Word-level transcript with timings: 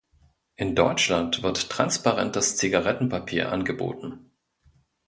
In 0.55 0.73
Deutschland 0.73 1.43
wird 1.43 1.69
transparentes 1.69 2.57
Zigarettenpapier 2.57 3.51
angeboten. 3.51 4.31